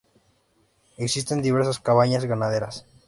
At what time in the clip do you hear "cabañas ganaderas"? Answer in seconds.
1.79-2.87